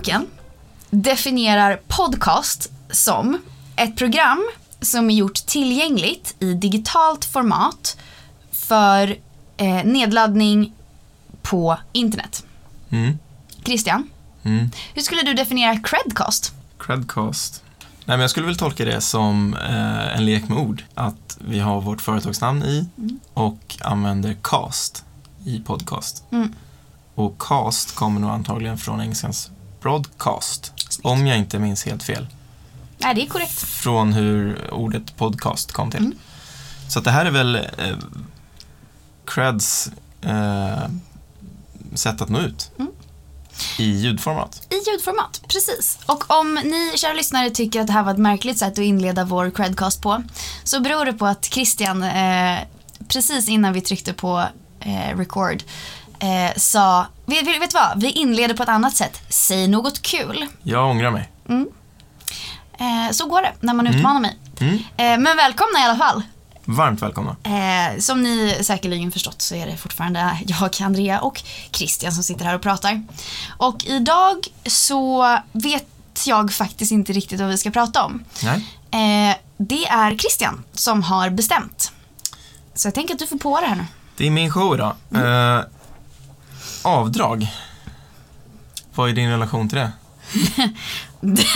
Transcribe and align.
Ordboken 0.00 0.26
definierar 0.90 1.80
podcast 1.88 2.70
som 2.90 3.38
ett 3.76 3.96
program 3.96 4.48
som 4.80 5.10
är 5.10 5.14
gjort 5.14 5.34
tillgängligt 5.46 6.34
i 6.38 6.54
digitalt 6.54 7.24
format 7.24 7.96
för 8.52 9.16
eh, 9.56 9.84
nedladdning 9.84 10.72
på 11.42 11.76
internet. 11.92 12.44
Mm. 12.90 13.18
Christian, 13.64 14.10
Mm. 14.42 14.70
hur 14.94 15.02
skulle 15.02 15.22
du 15.22 15.34
definiera 15.34 15.76
credcast? 15.76 16.52
Credcast. 16.78 17.62
Nej, 17.80 18.16
men 18.16 18.20
jag 18.20 18.30
skulle 18.30 18.46
väl 18.46 18.56
tolka 18.56 18.84
det 18.84 19.00
som 19.00 19.54
eh, 19.54 20.16
en 20.16 20.24
lek 20.26 20.48
med 20.48 20.58
ord. 20.58 20.84
Att 20.94 21.38
vi 21.40 21.58
har 21.58 21.80
vårt 21.80 22.00
företagsnamn 22.00 22.62
i 22.62 22.88
och 23.34 23.76
använder 23.80 24.36
cast 24.42 25.04
i 25.44 25.60
podcast. 25.60 26.24
Mm. 26.32 26.54
Och 27.14 27.38
cast 27.38 27.94
kommer 27.94 28.20
nog 28.20 28.30
antagligen 28.30 28.78
från 28.78 29.00
engelskans 29.00 29.50
broadcast. 29.80 30.72
Om 31.02 31.26
jag 31.26 31.38
inte 31.38 31.58
minns 31.58 31.84
helt 31.84 32.02
fel. 32.02 32.26
Nej, 32.98 33.14
det 33.14 33.22
är 33.22 33.26
korrekt. 33.26 33.58
Från 33.58 34.12
hur 34.12 34.70
ordet 34.74 35.16
podcast 35.16 35.72
kom 35.72 35.90
till. 35.90 36.00
Mm. 36.00 36.18
Så 36.88 37.00
det 37.00 37.10
här 37.10 37.26
är 37.26 37.30
väl 37.30 37.56
eh, 37.56 37.96
creds 39.26 39.90
eh, 40.22 40.88
sätt 41.94 42.22
att 42.22 42.28
nå 42.28 42.40
ut. 42.40 42.70
Mm. 42.78 42.92
I 43.78 43.84
ljudformat. 43.84 44.66
I 44.70 44.90
ljudformat, 44.90 45.42
precis. 45.48 45.98
Och 46.06 46.30
om 46.30 46.54
ni 46.54 46.92
kära 46.96 47.12
lyssnare 47.12 47.50
tycker 47.50 47.80
att 47.80 47.86
det 47.86 47.92
här 47.92 48.02
var 48.02 48.12
ett 48.12 48.18
märkligt 48.18 48.58
sätt 48.58 48.72
att 48.72 48.78
inleda 48.78 49.24
vår 49.24 49.50
credcast 49.50 50.02
på 50.02 50.22
så 50.64 50.80
beror 50.80 51.04
det 51.04 51.12
på 51.12 51.26
att 51.26 51.44
Christian 51.44 52.02
eh, 52.02 52.58
precis 53.08 53.48
innan 53.48 53.72
vi 53.72 53.80
tryckte 53.80 54.12
på 54.12 54.44
eh, 54.80 55.16
record 55.16 55.62
eh, 56.20 56.56
sa, 56.56 57.06
vet, 57.26 57.46
vet, 57.46 57.70
du 57.70 57.78
vad, 57.78 58.00
vi 58.00 58.10
inleder 58.10 58.54
på 58.54 58.62
ett 58.62 58.68
annat 58.68 58.96
sätt. 58.96 59.20
Säg 59.28 59.68
något 59.68 60.02
kul. 60.02 60.46
Jag 60.62 60.90
ångrar 60.90 61.10
mig. 61.10 61.28
Eh, 62.80 63.12
så 63.12 63.26
går 63.26 63.42
det 63.42 63.52
när 63.60 63.74
man 63.74 63.86
utmanar 63.86 64.20
mig. 64.20 64.38
Mm. 64.60 64.74
Eh, 64.74 65.18
men 65.18 65.36
välkomna 65.36 65.78
i 65.80 65.82
alla 65.82 65.98
fall. 65.98 66.22
Varmt 66.64 67.02
välkomna. 67.02 67.36
Eh, 67.44 67.98
som 67.98 68.22
ni 68.22 68.58
säkerligen 68.62 69.12
förstått 69.12 69.42
så 69.42 69.54
är 69.54 69.66
det 69.66 69.76
fortfarande 69.76 70.38
jag, 70.46 70.82
Andrea 70.82 71.20
och 71.20 71.42
Christian 71.70 72.12
som 72.12 72.22
sitter 72.22 72.44
här 72.44 72.54
och 72.54 72.62
pratar. 72.62 73.02
Och 73.56 73.84
idag 73.84 74.46
så 74.66 75.38
vet 75.52 75.86
jag 76.26 76.52
faktiskt 76.52 76.92
inte 76.92 77.12
riktigt 77.12 77.40
vad 77.40 77.48
vi 77.48 77.58
ska 77.58 77.70
prata 77.70 78.04
om. 78.04 78.24
Nej. 78.42 78.66
Eh, 79.30 79.36
det 79.56 79.86
är 79.86 80.16
Christian 80.16 80.64
som 80.72 81.02
har 81.02 81.30
bestämt. 81.30 81.92
Så 82.74 82.86
jag 82.86 82.94
tänker 82.94 83.14
att 83.14 83.20
du 83.20 83.26
får 83.26 83.38
på 83.38 83.60
det 83.60 83.66
här 83.66 83.76
nu. 83.76 83.84
Det 84.16 84.26
är 84.26 84.30
min 84.30 84.52
show 84.52 84.74
idag. 84.74 84.94
Eh, 85.14 85.64
avdrag. 86.82 87.46
Vad 88.94 89.10
är 89.10 89.12
din 89.12 89.30
relation 89.30 89.68
till 89.68 89.78
det? 89.78 89.92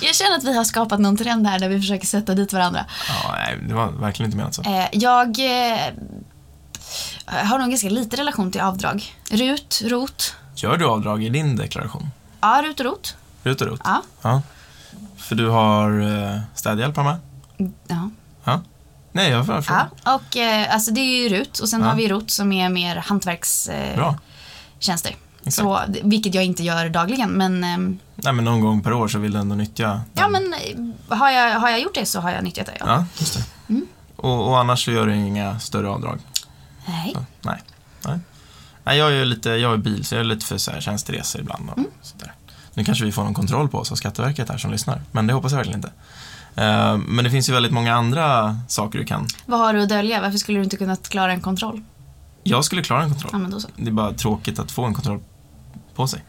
Jag 0.00 0.14
känner 0.14 0.36
att 0.36 0.44
vi 0.44 0.56
har 0.56 0.64
skapat 0.64 1.00
någon 1.00 1.16
trend 1.16 1.46
här 1.46 1.58
där 1.58 1.68
vi 1.68 1.80
försöker 1.80 2.06
sätta 2.06 2.34
dit 2.34 2.52
varandra. 2.52 2.84
Ja, 3.08 3.32
nej, 3.32 3.58
det 3.68 3.74
var 3.74 3.90
verkligen 3.90 4.28
inte 4.28 4.36
menat 4.36 4.54
så. 4.54 4.62
Eh, 4.62 4.88
jag 4.92 5.28
eh, 5.38 5.80
har 7.26 7.58
nog 7.58 7.68
ganska 7.68 7.88
lite 7.88 8.16
relation 8.16 8.52
till 8.52 8.60
avdrag. 8.60 9.14
RUT, 9.30 9.82
ROT. 9.84 10.34
Gör 10.54 10.76
du 10.76 10.86
avdrag 10.86 11.24
i 11.24 11.28
din 11.28 11.56
deklaration? 11.56 12.10
Ja, 12.40 12.62
RUT 12.64 12.80
och 12.80 12.86
ROT. 12.86 13.16
RUT 13.42 13.60
och 13.60 13.66
ROT? 13.66 13.80
Ja. 13.84 14.02
Ja. 14.22 14.42
För 15.16 15.34
du 15.34 15.48
har 15.48 16.00
eh, 16.00 16.40
städhjälp 16.54 16.96
med? 16.96 17.16
ja. 17.86 18.10
Ja. 18.44 18.60
Nej, 19.18 19.30
jag 19.30 19.46
fråga. 19.46 19.62
Ja, 20.04 20.14
och 20.14 20.36
eh, 20.36 20.74
alltså 20.74 20.90
det 20.90 21.00
är 21.00 21.22
ju 21.22 21.28
RUT 21.28 21.58
och 21.58 21.68
sen 21.68 21.80
Ja. 21.80 21.86
har 21.88 21.96
vi 21.96 22.08
ROT 22.08 22.30
som 22.30 22.52
är 22.52 22.68
mer 22.68 22.96
hantverkstjänster. 22.96 25.16
Eh, 25.44 25.50
så, 25.50 25.80
vilket 26.02 26.34
jag 26.34 26.44
inte 26.44 26.62
gör 26.62 26.88
dagligen 26.88 27.30
men 27.30 27.64
ehm, 27.64 27.98
Nej, 28.14 28.32
men 28.32 28.44
någon 28.44 28.60
gång 28.60 28.82
per 28.82 28.92
år 28.92 29.08
så 29.08 29.18
vill 29.18 29.32
du 29.32 29.38
ändå 29.38 29.54
nyttja 29.54 30.00
ja 30.14 30.22
den. 30.22 30.32
men 30.32 30.54
eh, 31.08 31.16
har 31.18 31.30
jag, 31.30 31.60
har 31.60 31.70
jag 31.70 31.80
gjort 31.80 31.94
det 31.94 32.06
så 32.06 32.20
har 32.20 32.30
jag 32.30 32.44
nyttjat 32.44 32.66
det. 32.66 32.76
Ja. 32.80 32.86
Ja, 32.86 33.04
just 33.18 33.34
det. 33.34 33.44
Mm. 33.68 33.86
Och, 34.16 34.48
och 34.48 34.58
annars 34.58 34.84
så 34.84 34.90
gör 34.90 35.06
du 35.06 35.14
inga 35.14 35.58
större 35.60 35.88
avdrag? 35.88 36.18
Nej. 36.88 37.12
Ja, 37.14 37.24
nej. 37.42 37.62
nej. 38.04 38.18
Nej, 38.84 38.98
jag 38.98 39.12
är 39.12 39.24
lite, 39.24 39.50
jag 39.50 39.72
är 39.72 39.76
bil 39.76 40.04
så 40.04 40.14
jag 40.14 40.20
är 40.20 40.24
lite 40.24 40.46
för 40.46 40.58
så 40.58 40.70
här, 40.70 40.80
tjänsteresor 40.80 41.40
ibland 41.40 41.70
och 41.70 41.78
Mm. 41.78 41.90
sådär. 42.02 42.32
Nu 42.74 42.84
kanske 42.84 43.04
vi 43.04 43.12
får 43.12 43.24
någon 43.24 43.34
kontroll 43.34 43.68
på 43.68 43.78
oss 43.78 43.92
av 43.92 43.96
Skatteverket 43.96 44.48
här 44.48 44.58
som 44.58 44.70
lyssnar, 44.70 45.02
men 45.12 45.26
det 45.26 45.32
hoppas 45.32 45.52
jag 45.52 45.56
verkligen 45.56 45.78
inte. 45.78 45.90
Eh, 46.58 46.96
men 46.96 47.24
det 47.24 47.30
finns 47.30 47.48
ju 47.48 47.52
väldigt 47.52 47.72
många 47.72 47.94
andra 47.94 48.58
saker 48.68 48.98
du 48.98 49.04
kan. 49.04 49.26
Vad 49.46 49.60
har 49.60 49.74
du 49.74 49.82
att 49.82 49.88
dölja? 49.88 50.20
Varför 50.20 50.38
skulle 50.38 50.58
du 50.58 50.64
inte 50.64 50.76
kunnat 50.76 51.08
klara 51.08 51.32
en 51.32 51.40
kontroll? 51.40 51.82
Jag 52.42 52.64
skulle 52.64 52.82
klara 52.82 53.02
en 53.02 53.10
kontroll. 53.10 53.48
Ja. 53.52 53.68
Det 53.76 53.90
är 53.90 53.92
bara 53.92 54.12
tråkigt 54.12 54.58
att 54.58 54.70
få 54.70 54.84
en 54.84 54.94
kontroll 54.94 55.20
på 55.94 56.06
sig. 56.06 56.24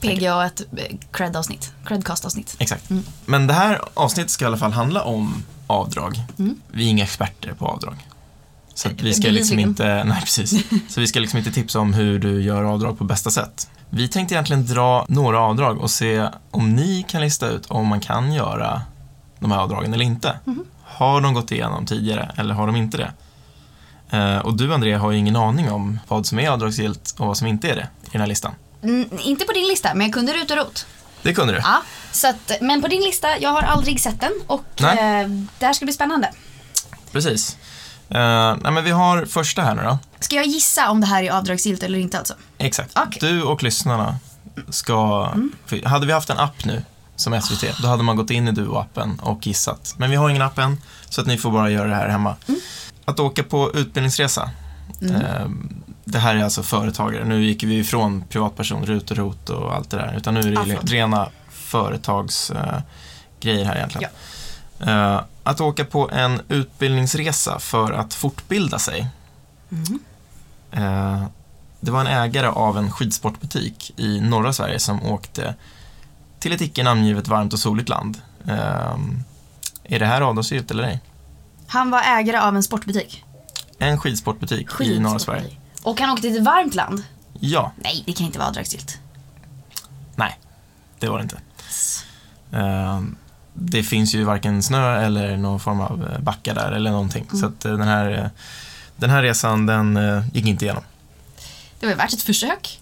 PGA 0.00 0.46
ett 0.46 0.60
eh, 0.76 0.96
cred-avsnitt. 1.12 1.72
Credcast-avsnitt. 1.84 2.56
Exakt. 2.58 2.90
Mm. 2.90 3.02
Men 3.26 3.46
det 3.46 3.54
här 3.54 3.80
avsnittet 3.94 4.30
ska 4.30 4.44
i 4.44 4.46
alla 4.46 4.56
fall 4.56 4.72
handla 4.72 5.02
om 5.02 5.42
avdrag. 5.66 6.22
Mm. 6.38 6.56
Vi 6.68 6.86
är 6.86 6.90
inga 6.90 7.04
experter 7.04 7.52
på 7.52 7.66
avdrag. 7.66 7.96
Så 8.74 8.88
vi 8.88 8.94
ska 8.94 9.02
Bevisligen. 9.02 9.34
liksom 9.34 9.58
inte, 9.58 10.04
nej 10.06 10.20
precis. 10.20 10.64
Så 10.88 11.00
vi 11.00 11.06
ska 11.06 11.20
liksom 11.20 11.38
inte 11.38 11.52
tipsa 11.52 11.80
om 11.80 11.94
hur 11.94 12.18
du 12.18 12.42
gör 12.42 12.64
avdrag 12.64 12.98
på 12.98 13.04
bästa 13.04 13.30
sätt. 13.30 13.68
Vi 13.90 14.08
tänkte 14.08 14.34
egentligen 14.34 14.66
dra 14.66 15.06
några 15.08 15.40
avdrag 15.40 15.78
och 15.78 15.90
se 15.90 16.28
om 16.50 16.74
ni 16.74 17.04
kan 17.08 17.20
lista 17.20 17.48
ut 17.48 17.66
om 17.66 17.86
man 17.86 18.00
kan 18.00 18.32
göra 18.32 18.82
de 19.44 19.52
här 19.52 19.58
avdragen 19.58 19.94
eller 19.94 20.04
inte. 20.04 20.38
Mhm. 20.44 20.64
Har 20.84 21.20
de 21.20 21.34
gått 21.34 21.52
igenom 21.52 21.86
tidigare 21.86 22.30
eller 22.36 22.54
har 22.54 22.66
de 22.66 22.76
inte 22.76 22.96
det? 22.96 23.12
Eh, 24.16 24.38
Och 24.38 24.54
du 24.56 24.74
Andrea 24.74 24.98
har 24.98 25.10
ju 25.10 25.18
ingen 25.18 25.36
aning 25.36 25.70
om 25.72 25.98
vad 26.08 26.26
som 26.26 26.38
är 26.38 26.48
avdragsgillt 26.50 27.14
och 27.18 27.26
vad 27.26 27.36
som 27.36 27.46
inte 27.46 27.68
är 27.70 27.76
det 27.76 27.88
i 28.02 28.08
den 28.12 28.20
här 28.20 28.28
listan. 28.28 28.54
Mm, 28.82 29.08
inte 29.18 29.44
på 29.44 29.52
din 29.52 29.68
lista, 29.68 29.94
men 29.94 30.06
jag 30.06 30.14
kunde 30.14 30.32
RUT 30.32 30.50
och 30.50 30.56
ROT. 30.56 30.86
Det 31.22 31.34
kunde 31.34 31.52
du? 31.52 31.58
Ja, 31.58 31.82
så 32.12 32.28
att, 32.28 32.52
men 32.60 32.82
på 32.82 32.88
din 32.88 33.02
lista, 33.02 33.38
jag 33.38 33.50
har 33.50 33.62
aldrig 33.62 34.00
sett 34.00 34.20
den 34.20 34.32
och 34.46 34.82
eh, 34.82 35.28
det 35.58 35.66
här 35.66 35.72
ska 35.72 35.84
bli 35.84 35.92
spännande. 35.94 36.30
Precis. 37.12 37.56
Eh, 38.08 38.56
nej, 38.62 38.72
men 38.72 38.84
vi 38.84 38.90
har 38.90 39.24
första 39.24 39.62
här 39.62 39.74
nu 39.74 39.82
då. 39.82 39.98
Ska 40.20 40.36
jag 40.36 40.46
gissa 40.46 40.90
om 40.90 41.00
det 41.00 41.06
här 41.06 41.22
är 41.22 41.30
avdragsgillt 41.30 41.82
eller 41.82 41.98
inte 41.98 42.18
alltså? 42.18 42.34
Exakt. 42.58 42.98
Okej. 42.98 43.18
Du 43.20 43.42
och 43.42 43.62
lyssnarna 43.62 44.16
ska... 44.68 45.28
för 45.66 45.84
Hade 45.88 46.06
vi 46.06 46.12
haft 46.12 46.30
en 46.30 46.38
app 46.38 46.64
nu, 46.64 46.82
som 47.16 47.40
SVT, 47.40 47.82
då 47.82 47.88
hade 47.88 48.02
man 48.02 48.16
gått 48.16 48.30
in 48.30 48.48
i 48.48 48.50
Duo-appen 48.50 49.20
och 49.20 49.46
gissat. 49.46 49.94
Men 49.98 50.10
vi 50.10 50.16
har 50.16 50.30
ingen 50.30 50.42
app 50.42 50.58
än, 50.58 50.82
så 51.08 51.20
att 51.20 51.26
ni 51.26 51.38
får 51.38 51.50
bara 51.50 51.70
göra 51.70 51.88
det 51.88 51.94
här 51.94 52.08
hemma. 52.08 52.36
Att 53.04 53.20
åka 53.20 53.42
på 53.42 53.70
utbildningsresa. 53.74 54.50
Eh, 55.00 55.48
det 56.04 56.18
här 56.18 56.36
är 56.36 56.44
alltså 56.44 56.62
företagare. 56.62 57.24
Nu 57.24 57.44
gick 57.44 57.62
vi 57.62 57.78
ifrån 57.78 58.24
privatperson, 58.28 58.86
RUT 58.86 59.10
och 59.10 59.16
ROT 59.16 59.50
och 59.50 59.74
allt 59.74 59.90
det 59.90 59.96
där. 59.96 60.14
Utan 60.16 60.34
nu 60.34 60.40
är 60.40 60.44
det 60.44 60.50
Ja, 60.50 60.62
förlåt. 60.66 60.90
rena 60.90 61.28
företagsgrejer 61.50 62.82
grejer 63.40 63.64
här 63.64 63.76
egentligen. 63.76 64.10
Eh, 64.80 65.20
att 65.42 65.60
åka 65.60 65.84
på 65.84 66.10
en 66.10 66.40
utbildningsresa 66.48 67.58
för 67.58 67.92
att 67.92 68.14
fortbilda 68.14 68.78
sig. 68.78 69.06
Mm. 69.72 69.98
Eh, 70.72 71.24
det 71.80 71.90
var 71.90 72.00
en 72.00 72.06
ägare 72.06 72.46
av 72.46 72.78
en 72.78 72.90
skidsportbutik 72.90 73.92
i 73.96 74.20
norra 74.20 74.52
Sverige 74.52 74.78
som 74.78 75.02
åkte 75.02 75.54
till 76.44 76.52
ett 76.52 76.60
icke 76.60 76.82
namngivet 76.82 77.28
varmt 77.28 77.52
och 77.52 77.58
soligt 77.58 77.88
land. 77.88 78.22
Eh, 78.48 78.98
är 79.84 79.98
det 79.98 80.06
här 80.06 80.20
avdragsgillt 80.20 80.70
eller 80.70 80.82
ej? 80.82 81.00
Han 81.66 81.90
var 81.90 82.02
ägare 82.02 82.38
av 82.38 82.56
en 82.56 82.62
sportbutik. 82.62 83.24
En 83.78 83.98
skidsportbutik 83.98 84.68
i 84.80 84.98
norra 84.98 85.18
Sverige. 85.18 85.56
Och 85.82 86.00
han 86.00 86.10
åkte 86.10 86.22
till 86.22 86.36
ett 86.36 86.44
varmt 86.44 86.74
land. 86.74 87.02
Ja, 87.40 87.72
Nej, 87.76 88.02
det 88.06 88.12
kan 88.12 88.26
inte 88.26 88.38
vara 88.38 88.48
avdragsgillt. 88.48 88.98
nej, 90.16 90.38
det 90.98 91.08
var 91.08 91.18
det 91.18 91.22
inte. 91.22 91.40
Eh, 92.52 93.02
det 93.54 93.82
finns 93.82 94.14
ju 94.14 94.24
varken 94.24 94.62
snö 94.62 95.00
eller 95.00 95.36
någon 95.36 95.60
form 95.60 95.80
av 95.80 96.08
eh, 96.12 96.20
backar 96.20 96.54
där 96.54 96.72
eller 96.72 96.90
någonting. 96.90 97.28
Så 97.32 97.46
att 97.46 97.64
eh, 97.64 97.72
den 97.72 97.88
här, 97.88 98.10
eh, 98.10 98.26
den 98.96 99.10
här 99.10 99.22
resan 99.22 99.66
den 99.66 99.98
gick 100.32 100.46
inte 100.46 100.64
igenom. 100.64 100.82
Det 101.80 101.86
var 101.86 101.94
värt 101.94 102.12
ett 102.12 102.22
försök. 102.22 102.80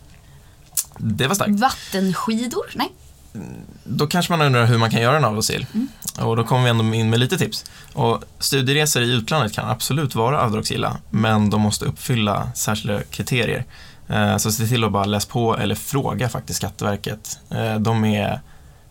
Det 0.98 1.26
var 1.26 1.34
starkt. 1.34 1.60
Vattenskidor? 1.60 2.70
Nej. 2.74 2.92
Då 3.84 4.06
kanske 4.06 4.32
man 4.32 4.46
undrar 4.46 4.64
hur 4.66 4.78
man 4.78 4.90
kan 4.90 5.00
göra 5.00 5.16
en 5.16 5.24
avdragsgill. 5.24 5.66
Och 6.20 6.36
då 6.36 6.44
kommer 6.44 6.64
vi 6.64 6.70
ändå 6.70 6.94
in 6.94 7.10
med 7.10 7.20
lite 7.20 7.38
tips. 7.38 7.64
Och 7.92 8.22
studieresor 8.38 9.02
i 9.02 9.10
utlandet 9.12 9.52
kan 9.52 9.68
absolut 9.70 10.14
vara 10.14 10.40
avdragsgilla, 10.40 10.96
men 11.10 11.50
de 11.50 11.60
måste 11.60 11.84
uppfylla 11.84 12.48
särskilda 12.54 13.02
kriterier. 13.02 13.64
Eh, 14.08 14.36
Så 14.36 14.52
se 14.52 14.66
till 14.66 14.84
att 14.84 14.92
bara 14.92 15.04
läsa 15.04 15.28
på 15.30 15.56
eller 15.56 15.74
fråga 15.74 16.28
faktiskt 16.28 16.56
Skatteverket. 16.56 17.38
Eh, 17.50 17.74
De 17.78 18.04
är, 18.04 18.40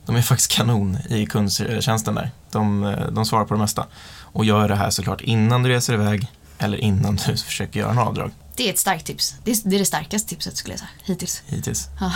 de 0.06 0.16
är 0.16 0.22
faktiskt 0.32 0.52
kanon 0.52 0.98
i 1.10 1.26
kundtjänsten 1.26 2.16
där. 2.16 2.32
De, 2.52 2.84
eh, 2.84 3.08
de 3.12 3.26
svarar 3.26 3.46
på 3.46 3.54
det 3.54 3.60
mesta. 3.60 3.86
Och 4.22 4.46
gör 4.46 4.68
det 4.68 4.76
här 4.76 4.90
såklart 4.90 5.22
innan 5.22 5.64
du 5.64 5.70
reser 5.70 5.94
iväg 5.94 6.28
eller 6.62 6.78
innan 6.78 7.16
du 7.16 7.38
försöker 7.38 7.80
göra 7.80 7.92
en 7.92 7.98
avdrag 7.98 8.32
Det 8.56 8.70
är 8.70 8.74
ett 8.74 8.80
starkt 8.80 9.06
tips. 9.06 9.36
Det 9.44 9.52
är 9.52 9.80
det, 9.80 9.86
starkaste 9.86 10.30
tipset 10.30 10.58
skulle 10.58 10.74
jag 10.74 10.80
säga, 10.80 10.90
hittills. 11.04 11.44
hittills. 11.46 11.88
Ja. 12.00 12.12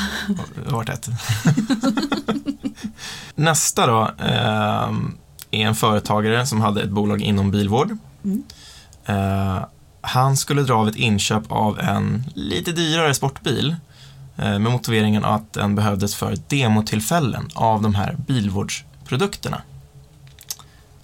Varit 0.65 0.89
ett. 0.89 1.05
Nästa 3.35 3.87
då 3.87 4.01
eh, 4.19 4.89
är 5.51 5.67
en 5.67 5.75
företagare 5.75 6.45
som 6.45 6.61
hade 6.61 6.81
ett 6.81 6.89
bolag 6.89 7.21
inom 7.21 7.51
bilvård. 7.51 7.97
Mm. 8.23 8.43
Eh, 9.05 9.65
han 10.01 10.37
skulle 10.37 10.61
dra 10.61 10.73
av 10.73 10.87
ett 10.87 10.95
inköp 10.95 11.51
av 11.51 11.79
en 11.79 12.23
lite 12.35 12.71
dyrare 12.71 13.13
sportbil 13.13 13.75
eh, 14.35 14.43
med 14.43 14.71
motiveringen 14.71 15.25
att 15.25 15.53
den 15.53 15.75
behövdes 15.75 16.15
för 16.15 16.37
demotillfällen 16.47 17.49
av 17.53 17.81
de 17.81 17.95
här 17.95 18.15
bilvårdsprodukterna. 18.27 19.61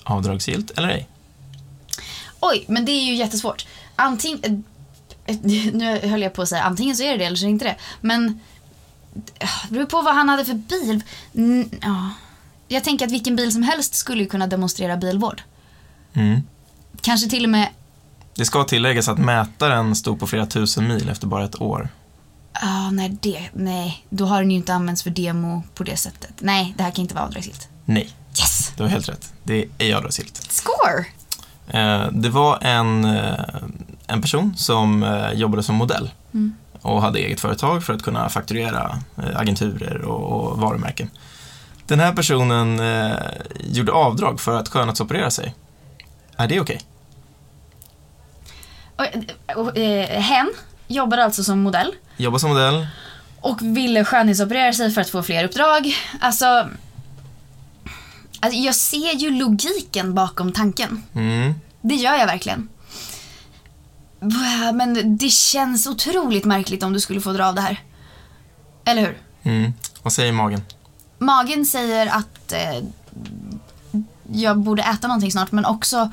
Avdragsgillt 0.03 0.71
eller 0.71 0.89
ej? 0.89 1.07
Oj, 2.41 2.65
men 2.67 2.85
det 2.85 2.91
är 2.91 3.03
ju 3.03 3.15
jättesvårt. 3.15 3.67
Antingen... 3.95 4.63
Nu 5.73 5.99
höll 6.07 6.21
jag 6.21 6.33
på 6.33 6.41
att 6.41 6.49
säga 6.49 6.63
antingen 6.63 6.95
så 6.95 7.03
är 7.03 7.11
det 7.11 7.17
det 7.17 7.25
eller 7.25 7.38
så 7.38 7.43
är 7.45 7.47
det 7.47 7.51
inte 7.51 7.65
det. 7.65 7.75
Men 8.01 8.39
det 9.43 9.47
beror 9.69 9.85
på 9.85 10.01
vad 10.01 10.15
han 10.15 10.29
hade 10.29 10.45
för 10.45 10.53
bil. 10.53 11.03
Ja. 11.81 12.09
Jag 12.67 12.83
tänker 12.83 13.05
att 13.05 13.11
vilken 13.11 13.35
bil 13.35 13.51
som 13.51 13.63
helst 13.63 13.95
skulle 13.95 14.23
ju 14.23 14.29
kunna 14.29 14.47
demonstrera 14.47 14.97
bilvård. 14.97 15.41
Mm. 16.13 16.41
Kanske 17.01 17.29
till 17.29 17.43
och 17.43 17.49
med... 17.49 17.67
Det 18.35 18.45
ska 18.45 18.63
tilläggas 18.63 19.07
att 19.07 19.17
mätaren 19.17 19.95
stod 19.95 20.19
på 20.19 20.27
flera 20.27 20.45
tusen 20.45 20.88
mil 20.88 21.09
efter 21.09 21.27
bara 21.27 21.45
ett 21.45 21.61
år. 21.61 21.89
Ah, 22.53 22.89
nej, 22.91 23.17
det, 23.21 23.49
nej, 23.53 24.05
då 24.09 24.25
har 24.25 24.41
den 24.41 24.51
ju 24.51 24.57
inte 24.57 24.73
använts 24.73 25.03
för 25.03 25.09
demo 25.09 25.63
på 25.75 25.83
det 25.83 25.97
sättet. 25.97 26.33
Nej, 26.39 26.73
det 26.77 26.83
här 26.83 26.91
kan 26.91 27.01
inte 27.01 27.15
vara 27.15 27.25
avdragsgillt. 27.25 27.67
Nej, 27.85 28.09
Yes! 28.39 28.71
du 28.77 28.83
har 28.83 28.89
helt 28.89 29.09
rätt. 29.09 29.33
Det 29.43 29.53
är 29.63 29.65
ej 29.77 29.93
avdragsgillt. 29.93 30.51
Score! 30.51 31.05
Eh, 31.73 32.07
Det 32.12 32.29
var 32.29 32.57
en, 32.62 33.06
eh, 33.06 33.33
en 34.07 34.21
person 34.21 34.53
som 34.57 35.03
eh, 35.03 35.31
jobbade 35.33 35.63
som 35.63 35.75
modell 35.75 36.12
Mm. 36.33 36.56
och 36.81 37.01
hade 37.01 37.19
eget 37.19 37.39
företag 37.39 37.83
för 37.83 37.94
att 37.94 38.03
kunna 38.03 38.29
fakturera 38.29 38.97
agenturer 39.35 40.01
och, 40.01 40.51
och 40.51 40.57
varumärken. 40.57 41.09
Den 41.88 42.00
här 42.00 42.13
personen 42.13 42.79
eh, 42.79 43.15
gjorde 43.59 43.91
avdrag 43.91 44.39
för 44.39 44.57
att 44.59 44.69
skönhetsoperera 44.69 45.31
sig. 45.31 45.56
Är 46.38 46.47
det 46.47 46.59
okej? 46.59 46.81
Eh, 49.75 50.19
hen 50.21 50.51
jobbade 50.88 51.24
alltså 51.24 51.44
som 51.44 51.59
modell 51.59 51.91
Jobba 52.17 52.39
som 52.39 52.50
modell, 52.50 52.88
och 53.41 53.62
ville 53.62 54.06
skönhetsoperera 54.06 54.74
sig 54.74 54.91
för 54.91 55.01
att 55.01 55.09
få 55.09 55.24
fler 55.24 55.44
uppdrag. 55.45 55.95
Alltså, 56.19 56.69
alltså, 58.41 58.59
jag 58.59 58.75
ser 58.75 59.13
ju 59.13 59.29
logiken 59.29 60.13
bakom 60.13 60.51
tanken. 60.51 61.03
mm. 61.13 61.53
Det 61.81 61.95
gör 61.95 62.15
jag 62.15 62.25
verkligen. 62.25 62.69
Men 64.73 65.17
det 65.17 65.29
känns 65.29 65.88
otroligt 65.88 66.45
märkligt 66.45 66.83
om 66.83 66.93
du 66.93 66.99
skulle 66.99 67.21
få 67.21 67.33
dra 67.33 67.45
av 67.45 67.55
det 67.55 67.61
här. 67.61 67.79
Eller 68.85 69.01
hur? 69.01 69.17
Mm. 69.43 69.73
Vad 70.03 70.13
säger 70.13 70.31
magen? 70.31 70.61
Magen 71.17 71.65
säger 71.65 72.07
att 72.07 72.51
eh, 72.51 72.83
jag 74.31 74.59
borde 74.59 74.83
äta 74.83 75.07
någonting 75.07 75.31
snart 75.31 75.51
men 75.51 75.65
också 75.65 76.11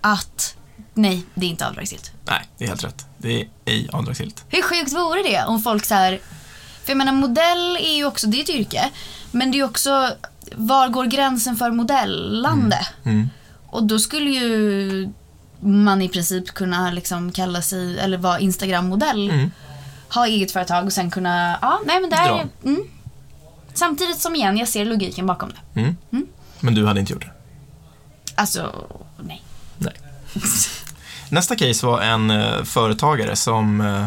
att 0.00 0.56
nej, 0.94 1.24
det 1.34 1.46
är 1.46 1.50
inte 1.50 1.68
avdragsgillt. 1.68 2.12
Nej, 2.24 2.48
det 2.58 2.64
är 2.64 2.68
helt 2.68 2.84
rätt. 2.84 3.06
Det 3.18 3.40
är 3.40 3.48
ej 3.64 3.88
avdragsgillt. 3.92 4.44
Hur 4.48 4.62
sjukt 4.62 4.92
vore 4.92 5.22
det 5.22 5.44
om 5.44 5.62
folk 5.62 5.84
så 5.84 5.94
här... 5.94 6.20
För 6.84 6.90
jag 6.90 6.98
menar 6.98 7.12
modell 7.12 7.76
är 7.76 7.96
ju 7.96 8.04
också, 8.04 8.26
det 8.26 8.36
är 8.36 8.42
ett 8.42 8.50
yrke. 8.50 8.90
Men 9.30 9.50
det 9.50 9.54
är 9.54 9.58
ju 9.58 9.64
också, 9.64 10.10
var 10.56 10.88
går 10.88 11.04
gränsen 11.04 11.56
för 11.56 11.70
modellande? 11.70 12.78
Mm. 13.04 13.30
Och 13.66 13.84
då 13.86 13.98
skulle 13.98 14.30
ju 14.30 15.12
man 15.60 16.02
i 16.02 16.08
princip 16.08 16.54
kunna 16.54 16.90
liksom 16.90 17.32
kalla 17.32 17.62
sig, 17.62 17.98
eller 17.98 18.18
vara 18.18 18.38
Instagram-modell. 18.38 19.30
Mm. 19.30 19.50
Ha 20.14 20.26
eget 20.26 20.52
företag 20.52 20.84
och 20.84 20.92
sen 20.92 21.10
kunna, 21.10 21.58
ja 21.62 21.80
nej 21.86 22.00
men 22.00 22.10
det 22.10 22.16
Dra. 22.16 22.40
är, 22.40 22.48
mm. 22.64 22.82
Samtidigt 23.74 24.20
som 24.20 24.34
igen, 24.34 24.56
jag 24.56 24.68
ser 24.68 24.84
logiken 24.84 25.26
bakom 25.26 25.48
det. 25.48 25.80
Mm. 25.80 25.96
Mm. 26.12 26.26
Men 26.60 26.74
du 26.74 26.86
hade 26.86 27.00
inte 27.00 27.12
gjort 27.12 27.24
det? 27.24 27.32
Alltså, 28.34 28.86
nej. 29.20 29.42
Nej. 29.78 29.94
Nästa 31.28 31.56
case 31.56 31.86
var 31.86 32.00
en 32.00 32.30
eh, 32.30 32.62
företagare 32.62 33.36
som, 33.36 33.80
eh, 33.80 34.06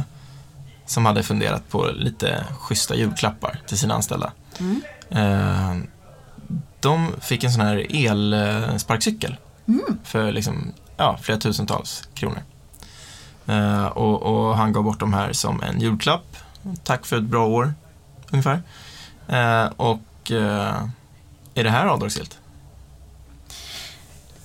som 0.86 1.06
hade 1.06 1.24
funderat 1.24 1.70
på 1.70 1.86
lite 1.96 2.46
schyssta 2.60 2.96
julklappar 2.96 3.60
till 3.68 3.78
sina 3.78 3.94
anställda. 3.94 4.32
Mm. 4.60 5.88
De 6.86 7.14
fick 7.22 7.44
en 7.44 7.52
sån 7.52 7.62
här 7.62 7.88
elsparkcykel 7.90 9.38
Mm. 9.68 10.00
för 10.04 10.32
liksom, 10.32 10.74
ja, 10.98 11.18
flera 11.22 11.40
tusentals 11.40 12.10
kronor. 12.14 12.44
Eh, 13.48 13.86
och, 13.86 14.22
och 14.24 14.58
han 14.58 14.74
gav 14.74 14.84
bort 14.84 15.00
de 15.00 15.14
här 15.14 15.34
som 15.34 15.64
en 15.64 15.80
julklapp. 15.82 16.38
Tack 16.84 17.06
för 17.06 17.18
ett 17.18 17.24
bra 17.24 17.48
år, 17.48 17.74
ungefär. 18.32 18.62
Eh, 19.28 19.66
och 19.78 20.32
eh, 20.32 20.84
är 21.56 21.64
det 21.64 21.70
här 21.70 21.86
avdragsgillt? 21.86 22.38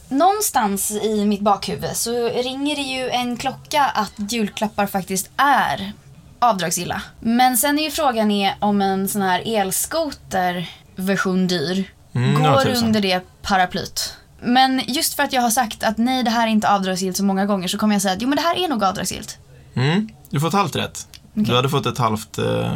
Någonstans 0.09 0.91
i 0.91 1.25
mitt 1.25 1.41
bakhuvud 1.41 1.97
så 1.97 2.29
ringer 2.29 2.77
det 2.77 2.83
ju 2.83 3.11
en 3.11 3.37
klocka 3.37 3.85
att 3.85 4.33
julklappar 4.33 4.87
faktiskt 4.87 5.31
är 5.37 5.93
avdragsgilla. 6.39 7.03
Men 7.21 7.57
sen 7.57 7.79
är 7.79 7.83
ju 7.83 7.91
frågan 7.91 8.31
är 8.31 8.55
om 8.59 8.81
en 8.83 9.09
sån 9.09 9.23
här 9.23 9.43
elskoter 9.47 10.71
version 10.97 11.47
dyr 11.47 11.91
Mm, 12.13 12.43
går 12.43 12.85
under 12.85 13.01
det 13.01 13.21
paraplyt. 13.43 14.17
Men 14.41 14.83
just 14.87 15.15
för 15.15 15.23
att 15.23 15.33
jag 15.33 15.43
har 15.43 15.51
sagt 15.51 15.83
att 15.83 15.99
nej, 15.99 16.23
det 16.23 16.31
här 16.31 16.47
är 16.47 16.51
inte 16.51 16.69
avdragsgillt 16.69 17.17
så 17.17 17.25
många 17.25 17.47
gånger 17.47 17.69
så 17.69 17.79
kommer 17.79 17.95
jag 17.95 18.03
säga 18.03 18.15
att 18.15 18.23
jo, 18.23 18.29
men 18.29 18.37
det 18.37 18.43
här 18.43 18.65
är 18.65 18.69
nog 18.69 18.85
avdragsgillt. 18.85 19.39
Mm, 19.75 20.09
du 20.31 20.41
får 20.41 20.49
ett 20.49 20.55
halvt 20.55 20.77
rätt. 20.77 21.07
Okej. 21.33 21.45
Du 21.45 21.57
hade 21.57 21.69
fått 21.69 21.87
ett 21.87 21.99
halvt 21.99 22.39
eh, 22.39 22.73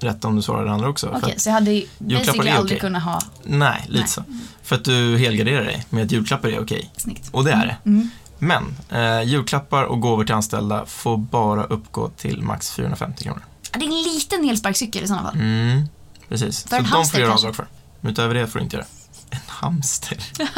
rätt 0.00 0.24
om 0.24 0.36
du 0.36 0.42
svarade 0.42 0.66
det 0.66 0.72
andra 0.72 0.88
också. 0.88 1.14
Okej, 1.16 1.32
att, 1.32 1.40
så 1.40 1.48
jag 1.48 1.54
hade 1.54 1.82
basically 1.98 2.50
aldrig 2.50 2.64
okej. 2.64 2.78
kunnat 2.80 3.02
ha 3.02 3.20
nej, 3.42 3.84
lite 3.86 4.00
Nej. 4.00 4.08
så. 4.08 4.22
För 4.62 4.76
att 4.76 4.84
du 4.84 5.18
helgarderar 5.18 5.64
dig 5.64 5.86
med 5.90 6.04
att 6.04 6.12
julklappar 6.12 6.48
är 6.48 6.60
okej. 6.60 6.90
snyggt. 6.96 7.28
Och 7.32 7.44
det 7.44 7.52
är 7.52 7.66
det. 7.66 7.76
Mm. 7.90 8.10
Men 8.38 8.76
eh, 8.90 9.22
julklappar 9.22 9.84
och 9.84 10.00
gåvor 10.00 10.24
till 10.24 10.34
anställda 10.34 10.86
får 10.86 11.16
bara 11.16 11.64
uppgå 11.64 12.08
till 12.08 12.42
max 12.42 12.70
450 12.70 13.24
kronor. 13.24 13.42
Det 13.72 13.84
är 13.84 13.84
en 13.84 14.02
liten 14.14 14.48
elsparkcykel 14.50 15.04
i 15.04 15.06
sådana 15.06 15.30
fall. 15.30 15.40
Mm, 15.40 15.88
precis. 16.28 16.62
För 16.62 16.76
så 16.76 16.82
de 16.82 17.04
får 17.04 17.20
göra 17.20 17.30
kanske? 17.30 17.48
avdrag 17.48 17.56
för. 17.56 17.66
Men 18.00 18.12
utöver 18.12 18.34
det 18.34 18.46
får 18.46 18.58
du 18.58 18.64
inte 18.64 18.76
göra. 18.76 18.86
En 19.30 19.40
hamster? 19.46 20.18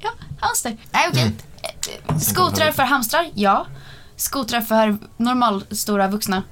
Ja, 0.00 0.10
hamster. 0.40 0.76
Nej, 0.90 1.08
okej. 1.10 1.22
Mm. 1.22 1.34
Eh, 2.08 2.18
Skotrar 2.18 2.72
för 2.72 2.82
hamstrar? 2.82 3.30
Ja. 3.34 3.66
Skotrar 4.16 4.60
för 4.60 4.98
normalstora 5.16 6.08
vuxna? 6.08 6.42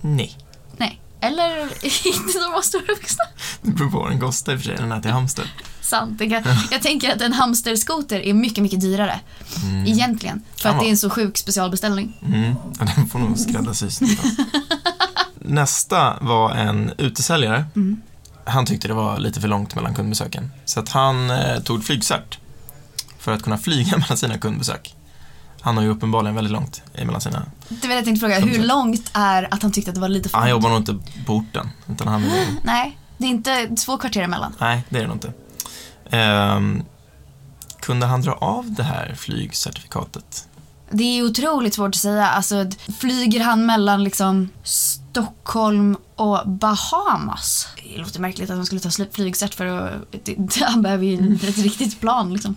Nej. 0.00 0.38
Nej. 0.76 1.00
Eller 1.20 1.62
inte 2.06 2.38
normalstora 2.40 2.82
vuxna? 2.88 3.24
Det 3.62 3.70
beror 3.70 3.90
på 3.90 3.98
vad 3.98 4.10
den 4.10 4.20
kostar 4.20 4.52
i 4.52 4.56
och 4.56 4.60
för 4.60 4.66
sig, 4.68 4.76
den 4.76 4.92
här 4.92 5.00
till 5.00 5.10
hamster. 5.10 5.52
Sant. 5.80 6.18
Kan, 6.18 6.42
jag 6.70 6.82
tänker 6.82 7.12
att 7.14 7.20
en 7.20 7.32
hamsterskoter 7.32 8.20
är 8.20 8.34
mycket, 8.34 8.62
mycket 8.62 8.80
dyrare. 8.80 9.20
Mm. 9.62 9.86
Egentligen. 9.86 10.42
För 10.56 10.68
att 10.68 10.80
det 10.80 10.86
är 10.86 10.90
en 10.90 10.96
så 10.96 11.10
sjuk 11.10 11.38
specialbeställning. 11.38 12.18
Mm, 12.26 12.54
ja, 12.78 12.86
den 12.96 13.08
får 13.08 13.18
nog 13.18 13.38
skräddarsys. 13.38 14.00
Nästa 15.38 16.16
var 16.20 16.50
en 16.50 16.92
utesäljare. 16.98 17.64
Mm. 17.76 18.02
Han 18.46 18.66
tyckte 18.66 18.88
det 18.88 18.94
var 18.94 19.18
lite 19.18 19.40
för 19.40 19.48
långt 19.48 19.74
mellan 19.74 19.94
kundbesöken. 19.94 20.50
Så 20.64 20.80
att 20.80 20.88
han 20.88 21.30
eh, 21.30 21.58
tog 21.58 21.84
flygcert 21.84 22.38
för 23.18 23.32
att 23.32 23.42
kunna 23.42 23.58
flyga 23.58 23.96
mellan 23.98 24.16
sina 24.16 24.38
kundbesök. 24.38 24.94
Han 25.60 25.76
har 25.76 25.84
ju 25.84 25.90
uppenbarligen 25.90 26.34
väldigt 26.34 26.52
långt 26.52 26.82
mellan 26.94 27.20
sina... 27.20 27.42
Det 27.68 27.88
var 27.88 27.94
jag 27.94 28.04
tänkte 28.04 28.20
fråga. 28.20 28.38
Hur 28.40 28.64
långt 28.64 29.10
är 29.14 29.54
att 29.54 29.62
han 29.62 29.72
tyckte 29.72 29.90
att 29.90 29.94
det 29.94 30.00
var 30.00 30.08
lite 30.08 30.28
för 30.28 30.38
Han 30.38 30.48
långt? 30.50 30.62
jobbar 30.64 30.70
nog 30.70 30.78
inte 30.80 31.24
på 31.26 31.34
orten. 31.34 31.68
Utan 31.88 32.08
han 32.08 32.22
Nej, 32.62 32.98
det 33.18 33.24
är 33.26 33.28
inte 33.30 33.68
två 33.76 33.98
kvarter 33.98 34.22
emellan. 34.22 34.54
nej, 34.60 34.84
det 34.88 34.98
är 34.98 35.02
det 35.02 35.06
nog 35.08 35.16
inte. 35.16 35.32
Ehm, 36.10 36.82
kunde 37.80 38.06
han 38.06 38.22
dra 38.22 38.32
av 38.32 38.72
det 38.74 38.82
här 38.82 39.14
flygcertifikatet? 39.16 40.48
Det 40.90 41.04
är 41.18 41.22
otroligt 41.22 41.74
svårt 41.74 41.88
att 41.94 42.00
säga. 42.00 42.26
Alltså, 42.28 42.70
flyger 43.00 43.40
han 43.44 43.66
mellan 43.66 44.04
liksom 44.04 44.48
Stockholm 44.62 45.96
och 46.16 46.48
Bahamas? 46.48 47.68
Det 47.94 47.98
låter 47.98 48.20
märkligt 48.20 48.50
att 48.50 48.56
han 48.56 48.66
skulle 48.66 48.80
ta 48.80 48.90
flygcert 49.12 49.54
för 49.54 49.66
att... 49.66 49.92
det- 50.24 50.64
Han 50.64 50.82
behöver 50.82 51.04
ju 51.04 51.34
ett 51.48 51.58
riktigt 51.58 52.00
plan 52.00 52.32
liksom. 52.32 52.54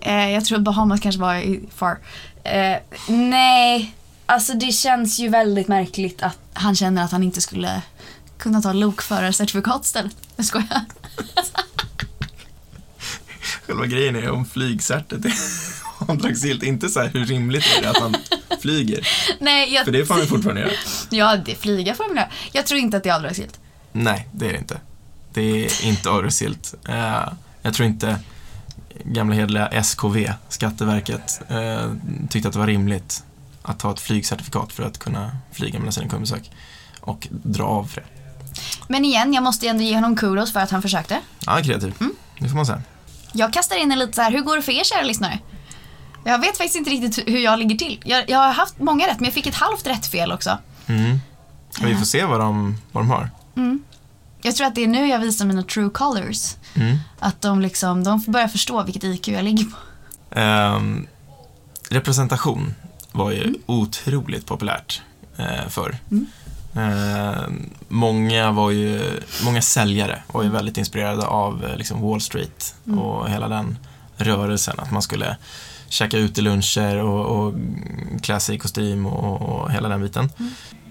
Eh, 0.00 0.30
jag 0.30 0.44
tror 0.44 0.58
att 0.58 0.64
Bahamas 0.64 1.00
kanske 1.00 1.20
var 1.20 1.58
far. 1.76 1.98
Eh, 2.44 2.76
nej, 3.08 3.94
alltså 4.26 4.52
det 4.54 4.72
känns 4.72 5.18
ju 5.20 5.28
väldigt 5.28 5.68
märkligt 5.68 6.22
att 6.22 6.38
han 6.52 6.74
känner 6.76 7.04
att 7.04 7.12
han 7.12 7.22
inte 7.22 7.40
skulle 7.40 7.82
kunna 8.38 8.62
ta 8.62 8.72
lokförarcertifikat 8.72 9.84
istället. 9.84 10.16
Jag 10.36 10.46
skojar. 10.46 10.80
Själva 13.66 13.86
grejen 13.86 14.16
är 14.16 14.30
om 14.30 14.44
flygcertet 14.44 15.24
är 15.24 15.32
avdragsgillt. 16.08 16.62
Inte 16.62 16.88
så 16.88 17.00
här 17.00 17.08
hur 17.08 17.26
rimligt 17.26 17.64
är 17.78 17.82
det 17.82 17.90
att 17.90 18.00
man 18.00 18.16
flyger. 18.60 19.08
Nej, 19.40 19.74
jag... 19.74 19.84
För 19.84 19.92
det 19.92 20.06
får 20.06 20.14
han 20.14 20.22
ju 20.22 20.28
fortfarande 20.28 20.60
göra. 20.60 20.72
Ja, 21.10 21.36
det 21.36 21.54
flyga 21.54 21.94
får 21.94 22.04
man 22.04 22.16
göra. 22.16 22.28
Jag 22.52 22.66
tror 22.66 22.80
inte 22.80 22.96
att 22.96 23.02
det 23.02 23.08
är 23.08 23.14
avdragsgillt. 23.14 23.60
Nej, 23.92 24.28
det 24.32 24.48
är 24.48 24.52
det 24.52 24.58
inte. 24.58 24.80
Det 25.34 25.64
är 25.64 25.84
inte 25.84 26.10
avdragsgillt. 26.10 26.74
Eh, 26.88 27.28
jag 27.62 27.74
tror 27.74 27.88
inte 27.88 28.18
gamla 29.04 29.34
hederliga 29.34 29.68
SKV, 29.82 30.32
Skatteverket, 30.48 31.40
eh, 31.48 31.92
tyckte 32.30 32.48
att 32.48 32.52
det 32.52 32.58
var 32.60 32.66
rimligt 32.66 33.24
att 33.62 33.78
ta 33.78 33.92
ett 33.92 34.00
flygcertifikat 34.00 34.72
för 34.72 34.82
att 34.82 34.98
kunna 34.98 35.36
flyga 35.52 35.78
mellan 35.78 35.92
sina 35.92 36.08
kundbesök 36.08 36.50
och 37.00 37.28
dra 37.30 37.64
av 37.64 37.84
för 37.84 38.00
det. 38.00 38.06
Men 38.88 39.04
igen, 39.04 39.32
jag 39.34 39.42
måste 39.42 39.68
ändå 39.68 39.82
ge 39.82 39.94
honom 39.94 40.16
kudos 40.16 40.52
för 40.52 40.60
att 40.60 40.70
han 40.70 40.82
försökte. 40.82 41.20
Ja, 41.46 41.60
kreativ. 41.64 41.94
Det 42.38 42.48
får 42.48 42.56
man 42.56 42.66
säga. 42.66 42.82
Jag 43.32 43.52
kastar 43.52 43.76
in 43.76 43.92
en 43.92 43.98
lite 43.98 44.12
så 44.12 44.22
här, 44.22 44.32
hur 44.32 44.40
går 44.40 44.56
det 44.56 44.62
för 44.62 44.72
er 44.72 44.84
kära 44.84 45.02
lyssnare? 45.02 45.38
Jag 46.24 46.38
vet 46.38 46.56
faktiskt 46.56 46.76
inte 46.76 46.90
riktigt 46.90 47.28
hur 47.28 47.38
jag 47.38 47.58
ligger 47.58 47.76
till. 47.76 48.02
Jag, 48.04 48.30
jag 48.30 48.38
har 48.38 48.52
haft 48.52 48.78
många 48.78 49.06
rätt, 49.06 49.20
men 49.20 49.24
jag 49.24 49.34
fick 49.34 49.46
ett 49.46 49.54
halvt 49.54 49.86
rätt 49.86 50.06
fel 50.06 50.32
också. 50.32 50.58
Mm. 50.86 51.18
Vi 51.82 51.96
får 51.96 52.04
se 52.04 52.24
vad 52.24 52.40
de, 52.40 52.76
vad 52.92 53.04
de 53.04 53.10
har. 53.10 53.30
Mm. 53.56 53.82
Jag 54.42 54.56
tror 54.56 54.66
att 54.66 54.74
det 54.74 54.82
är 54.82 54.88
nu 54.88 55.08
jag 55.08 55.18
visar 55.18 55.46
mina 55.46 55.62
true 55.62 55.90
colors. 55.90 56.54
Mm. 56.74 56.98
Att 57.18 57.40
de 57.40 57.60
liksom, 57.60 58.04
de 58.04 58.20
får 58.20 58.32
börja 58.32 58.48
förstå 58.48 58.82
vilket 58.82 59.04
IQ 59.04 59.28
jag 59.28 59.44
ligger 59.44 59.64
på. 59.64 59.76
Ehm, 60.38 61.06
representation 61.88 62.74
var 63.12 63.30
ju 63.30 63.54
otroligt 63.66 64.46
populärt 64.46 65.02
eh, 65.36 65.68
förr. 65.68 65.96
Mm. 66.10 66.26
Ehm, 66.74 67.70
många, 67.88 68.50
var 68.50 68.70
ju, 68.70 69.20
många 69.44 69.62
säljare 69.62 70.22
var 70.32 70.42
ju 70.42 70.48
väldigt 70.48 70.76
inspirerade 70.76 71.26
av 71.26 71.64
eh, 71.64 71.76
liksom 71.76 72.00
Wall 72.00 72.20
Street 72.20 72.74
och 72.84 73.30
hela 73.30 73.48
den 73.48 73.78
rörelsen. 74.16 74.80
Att 74.80 74.90
man 74.90 75.02
skulle 75.02 75.36
käka 75.92 76.18
ute 76.18 76.40
luncher 76.40 76.96
och, 76.96 77.46
och 77.46 77.54
klä 78.22 78.40
sig 78.40 78.54
i 78.54 78.58
kostym 78.58 79.06
och, 79.06 79.42
och 79.42 79.72
hela 79.72 79.88
den 79.88 80.02
biten. 80.02 80.30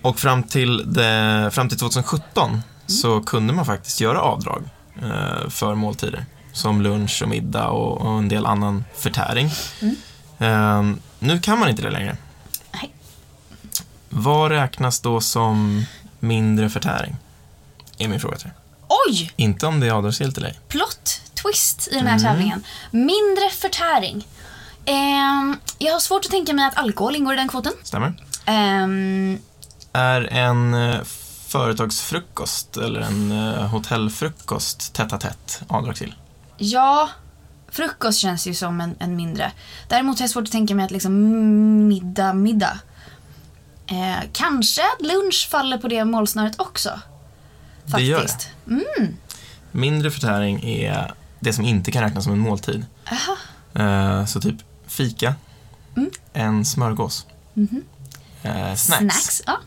Och 0.01 0.19
fram 0.19 0.43
till, 0.43 0.93
det, 0.93 1.49
fram 1.53 1.69
till 1.69 1.77
2017 1.77 2.61
så 2.87 3.21
kunde 3.21 3.53
man 3.53 3.65
faktiskt 3.65 4.01
göra 4.01 4.21
avdrag 4.21 4.63
eh, 5.01 5.49
för 5.49 5.75
måltider. 5.75 6.25
Som 6.53 6.81
lunch 6.81 7.21
och 7.23 7.29
middag 7.29 7.67
och, 7.67 8.01
och 8.01 8.17
en 8.17 8.29
del 8.29 8.45
annan 8.45 8.85
förtäring. 8.95 9.49
Eh, 10.39 10.83
nu 11.19 11.39
kan 11.39 11.59
man 11.59 11.69
inte 11.69 11.81
det 11.81 11.89
längre. 11.89 12.17
Nej. 12.73 12.93
Vad 14.09 14.51
räknas 14.51 14.99
då 14.99 15.21
som 15.21 15.85
mindre 16.19 16.69
förtäring? 16.69 17.15
Är 17.97 18.07
min 18.07 18.19
fråga 18.19 18.37
till 18.37 18.47
dig. 18.47 18.57
Oj! 19.07 19.31
Inte 19.35 19.67
om 19.67 19.79
det 19.79 19.87
är 19.87 19.91
avdragsgillt 19.91 20.37
eller 20.37 20.47
ej. 20.47 20.59
Plot 20.67 21.21
twist 21.33 21.87
i 21.91 21.95
den 21.95 22.07
här 22.07 22.19
tävlingen. 22.19 22.63
Mindre 22.91 23.49
förtäring. 23.49 24.27
Ehm, 24.85 25.55
jag 25.77 25.93
har 25.93 25.99
svårt 25.99 26.25
att 26.25 26.31
tänka 26.31 26.53
mig 26.53 26.65
att 26.65 26.77
alkohol 26.77 27.15
ingår 27.15 27.33
i 27.33 27.37
den 27.37 27.47
kvoten. 27.47 27.73
Stämmer? 27.83 28.13
Ehm, 28.45 29.37
Är 29.93 30.21
en 30.21 30.73
eh, 30.73 31.01
företagsfrukost 31.47 32.77
eller 32.77 33.01
en 33.01 33.31
eh, 33.31 33.67
hotellfrukost 33.67 34.93
tätt 34.93 35.09
tätt 35.21 35.61
avdragsgill? 35.67 36.15
ja, 36.57 37.09
frukost 37.71 38.19
känns 38.19 38.47
ju 38.47 38.53
som 38.53 38.81
en, 38.81 38.95
en 38.99 39.15
mindre. 39.15 39.51
Däremot 39.87 40.19
har 40.19 40.23
jag 40.23 40.29
svårt 40.29 40.43
att 40.43 40.51
tänka 40.51 40.75
mig 40.75 40.85
att 40.85 40.91
liksom 40.91 41.13
middag, 41.87 42.33
middag. 42.33 42.79
Eh, 43.87 44.23
kanske 44.33 44.81
att 44.81 45.01
lunch 45.05 45.47
faller 45.51 45.77
på 45.77 45.87
det 45.87 46.05
målsnöret 46.05 46.59
också. 46.61 46.99
Det 47.85 48.01
gör 48.01 48.21
det. 48.21 48.27
Faktiskt. 48.27 48.49
Mm. 48.67 49.17
Mindre 49.71 50.11
förtäring 50.11 50.63
är 50.63 51.13
det 51.39 51.53
som 51.53 51.65
inte 51.65 51.91
kan 51.91 52.03
räknas 52.03 52.23
som 52.23 52.33
en 52.33 52.39
måltid. 52.39 52.85
Aha. 53.11 53.37
Eh, 53.85 54.25
Så 54.25 54.41
typ 54.41 54.55
fika, 54.91 55.35
Mm. 55.97 56.11
en 56.33 56.65
smörgås, 56.65 57.25
Mhm. 57.53 57.83
eh, 58.43 58.75
snacks. 58.75 58.97
Snacks. 58.99 59.41
Ja, 59.45 59.57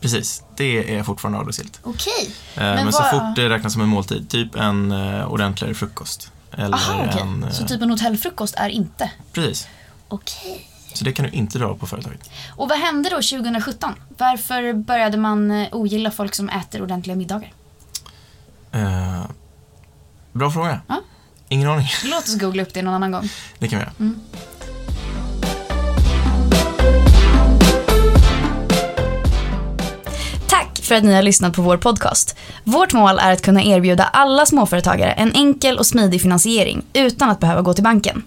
Precis, 0.00 0.42
det 0.56 0.94
är 0.96 1.02
fortfarande 1.02 1.38
avdragsgillt. 1.38 1.80
okej. 1.82 2.30
Eh, 2.54 2.60
Men, 2.62 2.92
så 2.92 2.98
vad- 3.02 3.10
fort 3.10 3.36
det 3.36 3.48
räknas 3.48 3.72
som 3.72 3.82
en 3.82 3.88
måltid, 3.88 4.28
typ 4.30 4.54
en 4.56 4.92
eh, 4.92 5.26
ordentligare 5.26 5.74
frukost. 5.74 6.30
Eller 6.52 6.76
Aha, 6.76 7.04
okej. 7.08 7.20
en... 7.22 7.44
eh, 7.44 7.50
Så 7.50 7.66
typ 7.66 7.82
en 7.82 7.90
hotellfrukost 7.90 8.54
är 8.54 8.68
inte? 8.68 9.10
Precis, 9.32 9.68
Okej. 10.08 10.68
så 10.94 11.04
det 11.04 11.12
kan 11.12 11.24
du 11.24 11.30
inte 11.30 11.58
dra 11.58 11.74
på 11.76 11.86
företaget. 11.86 12.30
Och 12.56 12.68
vad 12.68 12.78
hände 12.78 13.08
då 13.10 13.16
2017? 13.22 13.94
Varför 14.18 14.72
började 14.72 15.16
man 15.16 15.50
eh, 15.50 15.68
ogilla 15.72 16.10
folk 16.10 16.34
som 16.34 16.48
äter 16.48 16.82
ordentliga 16.82 17.16
middagar? 17.16 17.52
Eh, 18.72 19.22
bra 20.32 20.50
fråga. 20.50 20.80
Ja. 20.86 21.00
Ingen 21.48 21.68
aning. 21.68 21.86
Låt 22.04 22.24
oss 22.24 22.38
googla 22.40 22.62
upp 22.62 22.74
det 22.74 22.82
någon 22.82 22.94
annan 22.94 23.10
gång. 23.12 23.28
Det 23.58 23.68
kan 23.68 23.78
vi 23.78 23.84
göra. 23.84 23.94
Mm. 24.00 24.20
För 30.86 30.94
att 30.94 31.04
ni 31.04 31.14
har 31.14 31.22
lyssnat 31.22 31.54
på 31.54 31.62
vår 31.62 31.76
podcast. 31.76 32.36
Vårt 32.64 32.92
mål 32.92 33.18
är 33.18 33.32
att 33.32 33.42
kunna 33.42 33.62
erbjuda 33.62 34.04
alla 34.04 34.46
småföretagare 34.46 35.12
en 35.12 35.32
enkel 35.32 35.78
och 35.78 35.86
smidig 35.86 36.22
finansiering 36.22 36.82
utan 36.92 37.30
att 37.30 37.40
behöva 37.40 37.62
gå 37.62 37.74
till 37.74 37.84
banken. 37.84 38.22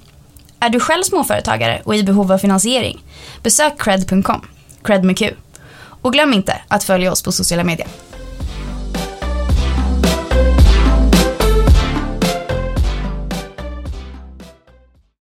Är 0.60 0.70
du 0.70 0.80
själv 0.80 1.04
småföretagare 1.04 1.82
och 1.84 1.96
i 1.96 2.04
behov 2.04 2.32
av 2.32 2.38
finansiering? 2.38 3.04
Besök 3.44 3.82
cred.com, 3.82 4.48
cred 4.84 5.04
med 5.04 5.18
Q. 5.18 5.34
Och 6.02 6.14
glöm 6.14 6.34
inte 6.34 6.62
att 6.68 6.84
följa 6.84 7.12
oss 7.12 7.24
på 7.24 7.32
sociala 7.32 7.64
medier. 7.64 7.88